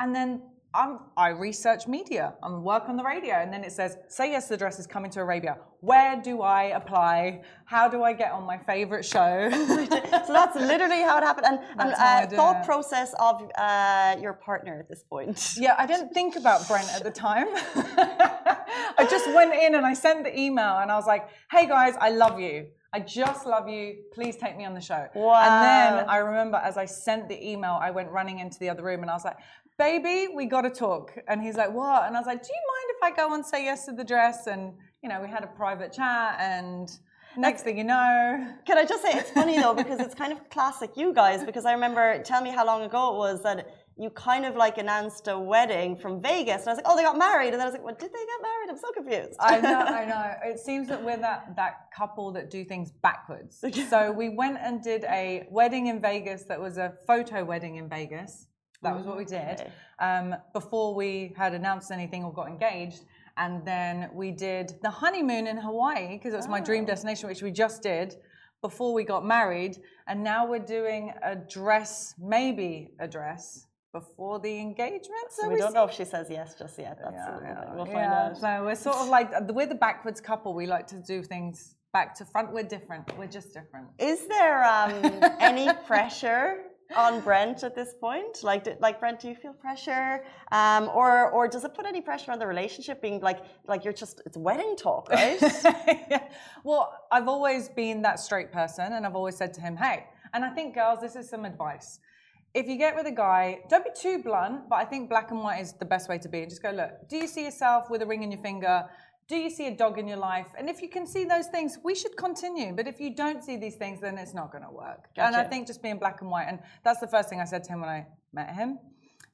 [0.00, 0.42] And then
[0.74, 4.48] I'm, I research media and work on the radio, and then it says, "Say yes,
[4.48, 7.42] the dress is coming to Arabia." Where do I apply?
[7.66, 9.50] How do I get on my favorite show?
[10.26, 11.46] So that's literally how it happened.
[11.46, 12.64] And, and That's how I uh, thought it.
[12.66, 15.54] process of uh, your partner at this point.
[15.58, 17.48] yeah, I didn't think about Brent at the time.
[19.02, 21.94] I just went in and I sent the email, and I was like, "Hey guys,
[22.00, 22.66] I love you.
[22.92, 23.84] I just love you.
[24.14, 25.42] Please take me on the show." Wow.
[25.46, 28.84] And then I remember as I sent the email, I went running into the other
[28.84, 29.38] room, and I was like.
[29.78, 31.12] Baby, we got to talk.
[31.28, 32.06] And he's like, What?
[32.06, 34.04] And I was like, Do you mind if I go and say yes to the
[34.04, 34.46] dress?
[34.46, 36.36] And, you know, we had a private chat.
[36.38, 36.88] And
[37.36, 40.48] next thing you know, Can I just say it's funny though because it's kind of
[40.50, 43.66] classic you guys because I remember tell me how long ago it was that
[43.98, 47.02] you kind of like announced a wedding from Vegas and I was like oh they
[47.02, 49.36] got married and then I was like well did they get married I'm so confused
[49.40, 50.34] I know, I know.
[50.50, 53.62] It seems that we're that, that couple that do things backwards.
[53.90, 57.88] So we went and did a wedding in Vegas that was a photo wedding in
[57.88, 58.46] Vegas.
[58.82, 59.72] That was what we did Okay.
[60.00, 63.02] um, before we had announced anything or got engaged.
[63.36, 66.86] And then we did the honeymoon in Hawaii because it was my dream Oh.
[66.86, 68.16] destination, which we just did.
[68.62, 69.74] before we got married,
[70.06, 75.26] and now we're doing a dress, maybe a dress before the engagement.
[75.30, 76.98] So we, don't know if she says yes just yet.
[77.02, 77.74] That's yeah, yeah.
[77.74, 78.38] we'll find yeah, out.
[78.38, 80.54] So we're sort of like we're the backwards couple.
[80.54, 82.52] We like to do things back to front.
[82.52, 83.16] We're different.
[83.18, 83.88] We're just different.
[83.98, 84.92] Is there um,
[85.40, 86.64] any pressure
[86.96, 88.42] on Brent at this point?
[88.42, 92.32] Like, like Brent, do you feel pressure, um, or or does it put any pressure
[92.32, 93.02] on the relationship?
[93.02, 95.40] Being like, like you're just it's wedding talk, right?
[96.10, 96.28] yeah.
[96.64, 100.44] Well, I've always been that straight person, and I've always said to him, "Hey," and
[100.44, 102.00] I think girls, this is some advice.
[102.54, 105.40] If you get with a guy, don't be too blunt, but I think black and
[105.40, 106.42] white is the best way to be.
[106.42, 108.84] And Just go, look, do you see yourself with a ring in your finger?
[109.32, 110.48] do you see a dog in your life?
[110.58, 112.74] And if you can see those things, we should continue.
[112.74, 115.08] But if you don't see these things, then it's not going to work.
[115.16, 115.26] Gotcha.
[115.26, 117.64] And I think just being black and white, and that's the first thing I said
[117.64, 118.78] to him when I met him.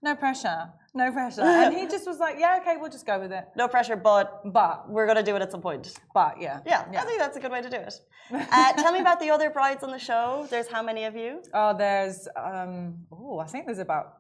[0.01, 1.41] No pressure, no pressure.
[1.45, 3.45] and he just was like, yeah, okay, we'll just go with it.
[3.57, 5.93] No pressure, but but we're going to do it at some point.
[6.15, 6.61] But yeah.
[6.65, 7.03] Yeah, yeah.
[7.03, 7.95] I think that's a good way to do it.
[8.31, 10.47] Uh, tell me about the other brides on the show.
[10.51, 11.43] There's how many of you?
[11.53, 14.19] Oh, there's, um, oh, I think there's about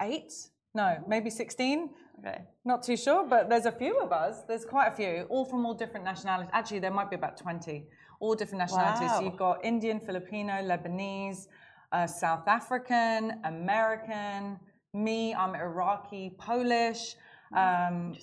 [0.00, 0.32] eight.
[0.74, 1.90] No, maybe 16.
[2.20, 2.42] Okay.
[2.64, 4.42] Not too sure, but there's a few of us.
[4.48, 6.50] There's quite a few, all from all different nationalities.
[6.52, 7.84] Actually, there might be about 20,
[8.20, 9.08] all different nationalities.
[9.08, 9.18] Wow.
[9.18, 11.46] So you've got Indian, Filipino, Lebanese,
[11.92, 14.58] uh, South African, American,
[14.94, 17.16] me, I'm Iraqi, Polish.
[17.54, 18.14] Um.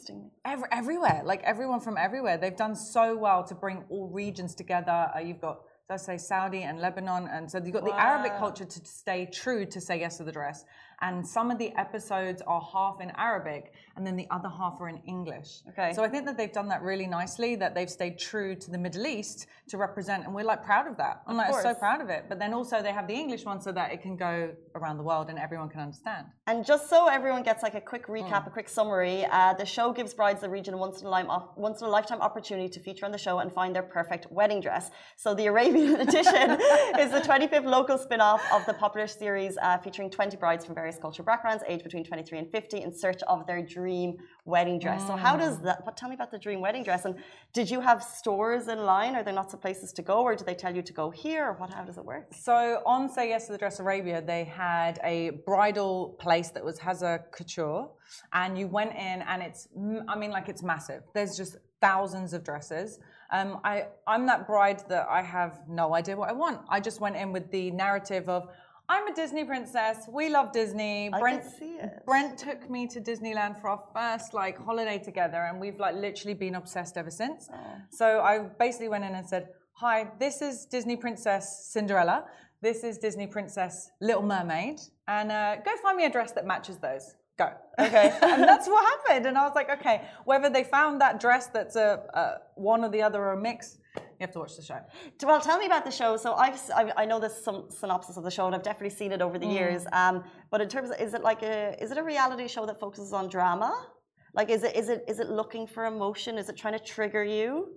[0.44, 2.38] Every, everywhere, like everyone from everywhere.
[2.38, 5.10] They've done so well to bring all regions together.
[5.16, 7.90] Uh, you've got let's say Saudi and Lebanon, and so you've got wow.
[7.90, 10.66] the Arabic culture to stay true to say yes to the dress
[11.02, 14.90] and some of the episodes are half in Arabic and then the other half are
[14.90, 15.62] in English.
[15.70, 15.94] Okay.
[15.94, 18.78] So I think that they've done that really nicely, that they've stayed true to the
[18.78, 21.22] Middle East to represent, and we're like proud of that.
[21.28, 21.64] I'm of like course.
[21.64, 22.26] so proud of it.
[22.30, 25.04] But then also they have the English one so that it can go around the
[25.04, 26.28] world and everyone can understand.
[26.48, 28.48] And just so everyone gets like a quick recap, mm.
[28.48, 31.82] a quick summary, uh, the show gives brides the region once in a lifetime, once
[31.82, 34.90] in a lifetime opportunity to feature on the show and find their perfect wedding dress.
[35.18, 36.52] So the Arabian edition
[37.00, 40.91] is the 25th local spin-off of the popular series uh, featuring 20 brides from various
[40.98, 45.02] cultural backgrounds, aged between 23 and 50, in search of their dream wedding dress.
[45.04, 45.08] Mm.
[45.08, 45.64] So how does mm.
[45.64, 45.86] that?
[45.86, 47.06] But tell me about the dream wedding dress.
[47.06, 47.16] And
[47.54, 49.16] did you have stores in line?
[49.16, 51.50] Are there lots of places to go, or do they tell you to go here?
[51.50, 51.74] Or what?
[51.74, 52.34] How does it work?
[52.34, 56.80] So on Say Yes to the Dress Arabia, they had a bridal place that was
[56.80, 57.90] Haza Couture,
[58.34, 59.68] and you went in, and it's
[60.08, 61.04] I mean like it's massive.
[61.14, 63.00] There's just thousands of dresses.
[63.32, 66.62] Um, I, I'm that bride that I have no idea what I want.
[66.70, 68.50] I just went in with the narrative of
[68.92, 70.00] I'm a Disney princess.
[70.12, 71.10] We love Disney.
[71.14, 72.06] I Brent, can see it.
[72.06, 76.34] Brent took me to Disneyland for our first like holiday together, and we've like literally
[76.34, 77.48] been obsessed ever since.
[77.54, 77.58] Oh.
[77.90, 82.26] So I basically went in and said, "Hi, this is Disney Princess Cinderella.
[82.62, 86.78] This is Disney Princess Little Mermaid, and uh, go find me a dress that matches
[86.80, 87.50] those." Go.
[87.80, 88.14] Okay.
[88.22, 89.26] and that's what happened.
[89.26, 92.24] And I was like, okay, whether they found that dress that's a, a
[92.56, 93.78] one or the other or a mix,
[94.22, 94.80] you have to watch the show.
[95.24, 96.16] Well, tell me about the show.
[96.16, 96.60] So I've
[96.96, 99.48] I, know there's some synopsis of the show, and I've definitely seen it over the
[99.48, 99.54] mm.
[99.54, 99.86] years.
[99.92, 102.80] Um, but in terms of, is it like a is it a reality show that
[102.80, 103.88] focuses on drama?
[104.36, 106.38] Like, is it is it is it looking for emotion?
[106.38, 107.70] Is it trying to trigger you?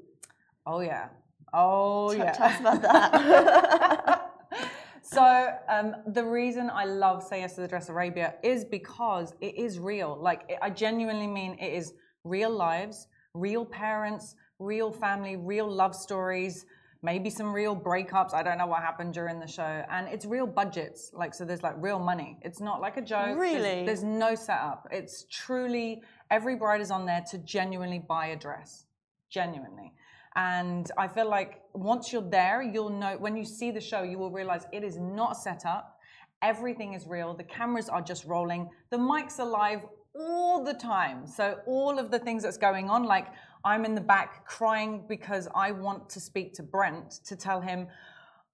[0.66, 1.08] Oh yeah.
[1.54, 2.32] Oh T- yeah.
[2.32, 4.30] Tell us about that.
[5.02, 9.56] so um, the reason I love Say Yes to the Dress Arabia is because it
[9.56, 10.18] is real.
[10.20, 16.66] Like I genuinely mean it is real lives, real parents real family, real love stories,
[17.02, 18.32] maybe some real breakups.
[18.32, 19.84] I don't know what happened during the show.
[19.90, 21.10] And it's real budgets.
[21.12, 22.38] Like, so there's like real money.
[22.42, 23.38] It's not like a joke.
[23.38, 23.84] Really?
[23.84, 24.88] There's, there's no setup.
[24.90, 28.86] It's truly, every bride is on there to genuinely buy a dress.
[29.30, 29.92] Genuinely.
[30.36, 34.18] And I feel like once you're there, you'll know, when you see the show, you
[34.18, 35.98] will realize it is not set up.
[36.42, 37.34] Everything is real.
[37.34, 38.68] The cameras are just rolling.
[38.90, 39.82] The mics are live
[40.14, 41.26] all the time.
[41.26, 43.28] So all of the things that's going on, like
[43.64, 47.88] I'm in the back crying because I want to speak to Brent to tell him,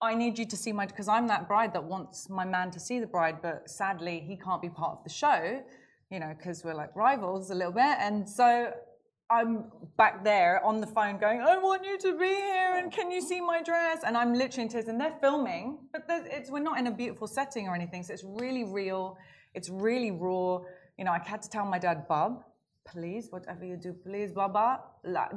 [0.01, 2.81] I need you to see my, because I'm that bride that wants my man to
[2.81, 5.63] see the bride, but sadly he can't be part of the show,
[6.11, 7.97] you know, because we're like rivals a little bit.
[7.99, 8.73] And so
[9.31, 9.65] I'm
[9.97, 13.21] back there on the phone going, I want you to be here and can you
[13.21, 14.01] see my dress?
[14.07, 17.27] And I'm literally in tears and they're filming, but it's, we're not in a beautiful
[17.27, 18.03] setting or anything.
[18.03, 19.19] So it's really real.
[19.55, 20.61] It's really raw.
[20.99, 22.45] You know, I had to tell my dad, Bob,
[22.85, 24.81] please, whatever you do, please, Baba,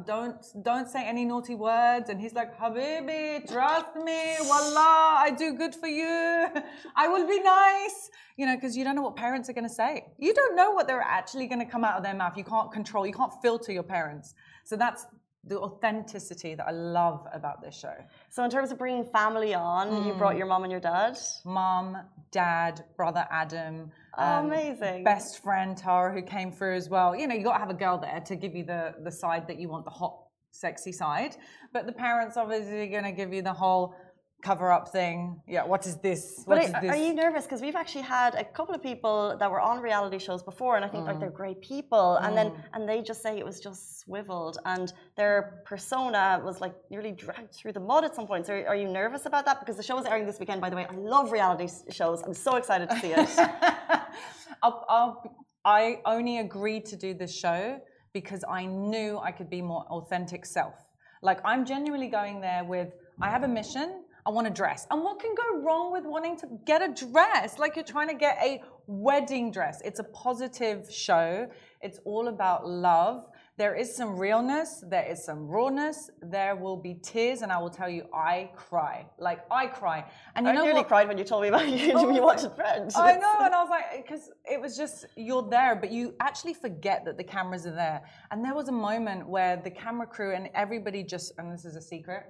[0.05, 2.09] don't don't say any naughty words.
[2.09, 6.47] And he's like, Habibi, trust me, wallah, I do good for you.
[6.95, 8.09] I will be nice.
[8.37, 10.05] You know, because you don't know what parents are going to say.
[10.17, 12.35] You don't know what they're actually going to come out of their mouth.
[12.35, 14.33] You can't control, you can't filter your parents.
[14.65, 15.05] So that's
[15.45, 17.93] the authenticity that I love about this show.
[18.29, 20.07] So, in terms of bringing family on, mm.
[20.07, 21.17] you brought your mom and your dad?
[21.45, 21.97] Mom,
[22.31, 23.91] dad, brother Adam.
[24.17, 25.03] Oh, um, amazing.
[25.03, 27.15] Best friend Tara, who came through as well.
[27.15, 29.47] You know, you got to have a girl there to give you the, the side
[29.47, 30.17] that you want, the hot,
[30.51, 31.35] sexy side.
[31.73, 33.95] But the parents obviously going to give you the whole
[34.43, 35.41] cover up thing.
[35.47, 36.43] Yeah, what is this?
[36.45, 36.91] But What is are, this?
[36.91, 37.45] are you nervous?
[37.45, 40.83] Because we've actually had a couple of people that were on reality shows before, and
[40.85, 41.21] I think like Mm.
[41.21, 45.63] they're great people, and then and they just say it was just swiveled, and their
[45.65, 48.45] persona was like nearly dragged through the mud at some point.
[48.45, 49.59] So are you nervous about that?
[49.61, 50.85] Because the show is airing this weekend, by the way.
[50.89, 52.21] I love reality shows.
[52.21, 53.29] I'm so excited to see it.
[54.63, 57.79] I'll, I'll, I only agreed to do this show
[58.13, 60.75] because I knew I could be more authentic self.
[61.21, 62.89] Like I'm genuinely going there with
[63.21, 64.02] I have a mission.
[64.25, 64.87] I want a dress.
[64.89, 67.59] And what can go wrong with wanting to get a dress?
[67.59, 69.81] Like you're trying to get a wedding dress.
[69.83, 71.47] It's a positive show.
[71.81, 73.27] It's all about love.
[73.55, 77.69] There is some realness, there is some rawness, there will be tears, and I will
[77.69, 79.05] tell you, I cry.
[79.19, 80.05] Like I cry.
[80.35, 80.87] And you I know nearly what?
[80.87, 81.91] cried when you told me about you.
[81.93, 82.95] Oh, you watched Friends.
[82.95, 86.55] I know, and I was like, because it was just you're there, but you actually
[86.55, 88.01] forget that the cameras are there.
[88.31, 91.75] And there was a moment where the camera crew and everybody just, and this is
[91.75, 92.23] a secret,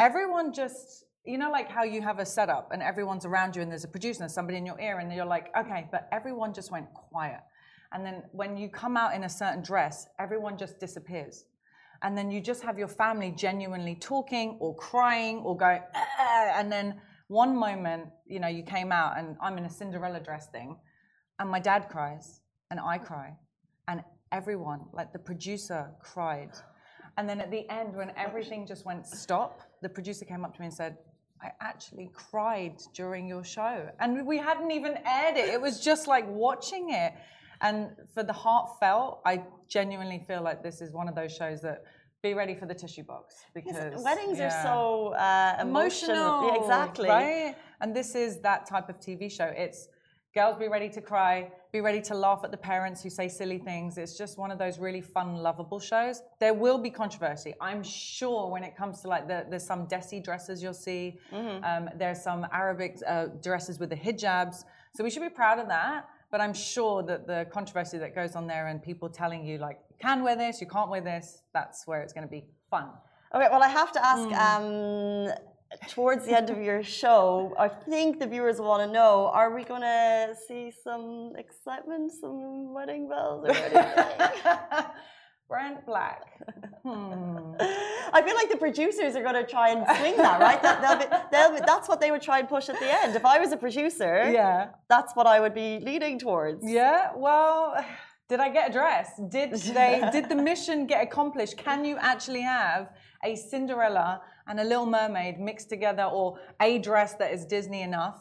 [0.00, 3.70] everyone just, you know, like how you have a setup and everyone's around you, and
[3.70, 6.70] there's a producer and somebody in your ear, and you're like, okay, but everyone just
[6.70, 7.40] went quiet.
[7.92, 11.44] And then when you come out in a certain dress, everyone just disappears.
[12.02, 15.80] And then you just have your family genuinely talking or crying or going,
[16.18, 20.48] and then one moment, you know, you came out and I'm in a Cinderella dress
[20.48, 20.76] thing,
[21.38, 23.34] and my dad cries, and I cry,
[23.88, 26.50] and everyone, like the producer, cried.
[27.16, 30.60] And then at the end, when everything just went stop, the producer came up to
[30.60, 30.98] me and said,
[31.42, 33.88] I actually cried during your show.
[34.00, 35.48] And we hadn't even aired it.
[35.48, 37.12] It was just like watching it.
[37.60, 41.84] And for the heartfelt, I genuinely feel like this is one of those shows that
[42.22, 46.16] be ready for the tissue box because Weddings are so uh, emotional.
[46.16, 46.48] emotional.
[46.48, 47.08] Yeah, exactly.
[47.08, 47.56] Right?
[47.80, 49.52] And this is that type of TV show.
[49.56, 49.88] It's
[50.36, 53.56] girls be ready to cry, be ready to laugh at the parents who say silly
[53.58, 53.96] things.
[53.96, 56.20] It's just one of those really fun, lovable shows.
[56.40, 57.54] There will be controversy.
[57.58, 61.18] I'm sure when it comes to like the, there's some desi dresses you'll see.
[61.32, 61.64] Mm-hmm.
[61.64, 64.64] Um, there's some Arabic uh, dresses with the hijabs.
[64.94, 66.06] So we should be proud of that.
[66.30, 69.78] But I'm sure that the controversy that goes on there and people telling you like
[69.88, 72.88] you can wear this, you can't wear this, that's where it's going to be fun.
[73.34, 74.28] Okay, well, I have to ask.
[74.28, 75.28] Hmm.
[75.28, 75.55] Um,
[75.88, 79.64] towards the end of your show, I think the viewers want to know: Are we
[79.64, 84.44] going to see some excitement, some wedding bells, or anything?
[85.48, 86.22] Brent Black.
[86.82, 87.52] Hmm.
[88.12, 90.60] I feel like the producers are going to try and swing that, right?
[90.60, 93.14] That they'll be, they'll be, that's what they would try and push at the end.
[93.14, 94.70] If I was a producer, Yeah.
[94.88, 96.64] that's what I would be leaning towards.
[96.68, 97.10] Yeah.
[97.14, 97.76] Well,
[98.28, 99.08] did I get a dress?
[99.28, 100.08] Did they?
[100.12, 101.56] did the mission get accomplished?
[101.56, 102.88] Can you actually have
[103.24, 108.18] a Cinderella and a Little Mermaid mixed together, or a dress that is Disney enough?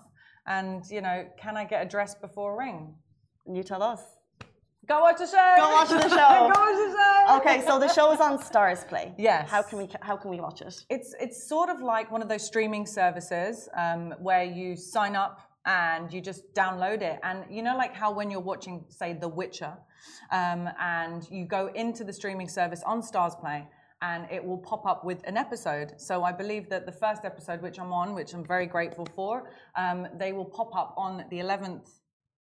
[0.47, 2.95] And you know, can I get a dress before a ring?
[3.45, 4.01] And you tell us.
[4.87, 5.53] Go watch the show.
[5.57, 6.15] Go watch the show.
[6.15, 7.37] Go watch the show.
[7.37, 9.15] Okay, so the show is on STARZPLAY.
[9.17, 9.49] Yes.
[9.49, 10.75] How can we how can we watch it?
[10.89, 15.39] It's it's sort of like one of those streaming services um, where you sign up
[15.65, 17.19] and you just download it.
[17.23, 19.73] And you know, like how when you're watching, say, The Witcher,
[20.31, 23.67] um, and you go into the streaming service on STARZPLAY.
[24.09, 25.89] And it will pop up with an episode.
[25.97, 29.33] So I believe that the first episode, which I'm on, which I'm very grateful for,
[29.83, 31.87] um, they will pop up on the 11th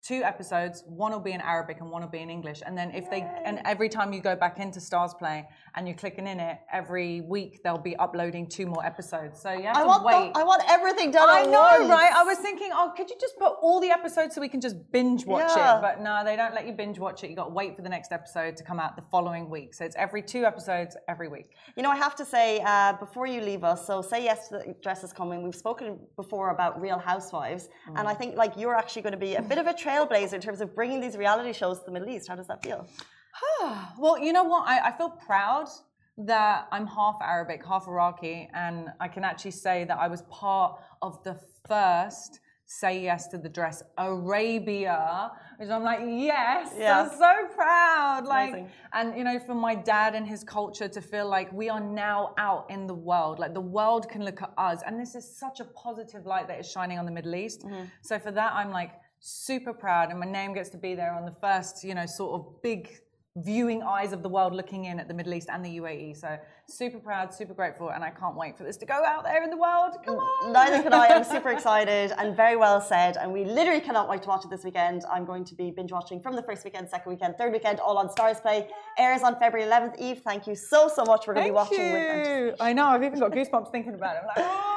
[0.03, 2.91] two episodes one will be in arabic and one will be in english and then
[2.91, 6.57] if they and every time you go back into STARZPLAY and you're clicking in it
[6.71, 10.39] every week they'll be uploading two more episodes so yeah I to want wait the,
[10.39, 11.89] I want everything done I at know, once.
[11.89, 12.11] right?
[12.13, 14.75] I was thinking, oh, could you just put all the episodes so we can just
[14.91, 15.77] binge watch Yeah.
[15.77, 15.81] it?
[15.81, 17.29] But no, they don't let you binge watch it.
[17.29, 19.73] You got to wait for the next episode to come out the following week.
[19.73, 21.47] So it's every two episodes every week.
[21.77, 24.57] You know, I have to say, uh, before you leave us, so say yes to
[24.59, 25.43] the dress is coming.
[25.43, 29.35] We've spoken before about Real Housewives, and I think like you're actually going to be
[29.35, 32.09] a bit of a trailblazer in terms of bringing these reality shows to the Middle
[32.09, 32.27] East.
[32.27, 32.87] How does that feel?
[33.97, 34.67] Well, you know what?
[34.67, 35.67] I, I feel proud
[36.17, 40.79] that I'm half Arabic, half Iraqi, and I can actually say that I was part
[41.01, 47.01] of the first Say Yes to the Dress Arabia, which I'm like, yes, Yeah.
[47.01, 48.25] I'm so proud.
[48.25, 48.69] Like, amazing.
[48.93, 52.33] and you know, for my dad and his culture to feel like we are now
[52.37, 55.59] out in the world, like the world can look at us, and this is such
[55.59, 57.63] a positive light that is shining on the Middle East.
[57.63, 57.83] Mm-hmm.
[58.01, 58.91] So for that, I'm like
[59.23, 62.41] super proud, and my name gets to be there on the first, you know, sort
[62.41, 62.99] of big
[63.37, 66.17] viewing eyes of the world looking in at the Middle East and the UAE.
[66.17, 69.41] So super proud, super grateful, and I can't wait for this to go out there
[69.41, 69.93] in the world.
[70.05, 70.53] Come mm, on.
[70.53, 71.07] Neither can I.
[71.07, 73.15] I'm super excited and very well said.
[73.15, 75.03] And we literally cannot wait to watch it this weekend.
[75.09, 77.97] I'm going to be binge watching from the first weekend, second weekend, third weekend, all
[77.97, 78.67] on STARZPLAY.
[78.99, 79.97] Airs on February 11th.
[79.99, 81.27] Eve, thank you so, so much.
[81.27, 82.53] We're going to be watching with you.
[82.59, 82.87] I know.
[82.87, 84.45] I've even got goosebumps thinking about it.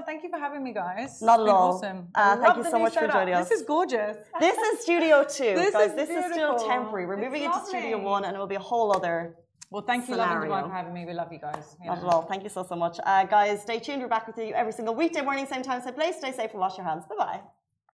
[0.00, 1.20] Oh, thank you for having me, guys.
[1.20, 1.74] Not at all.
[1.74, 2.08] Awesome.
[2.14, 3.48] Uh, thank you so much for joining us.
[3.48, 4.16] This is gorgeous.
[4.38, 5.42] This is Studio 2.
[5.62, 6.68] This Guys, is this is still beautiful.
[6.68, 7.06] temporary.
[7.06, 9.36] We're It's moving into Studio 1 and it will be a whole other
[9.72, 10.50] Well, thank you, Scenario.
[10.50, 11.02] Dubai, for having me.
[11.10, 11.76] We love you guys.
[11.82, 11.90] Yeah.
[11.90, 12.22] Not at all.
[12.32, 12.96] Thank you so, so much.
[13.04, 14.00] Uh, guys, stay tuned.
[14.02, 16.16] We're back with you every single weekday morning, same time, same place.
[16.22, 17.04] Stay safe and wash your hands.
[17.10, 17.40] Bye bye.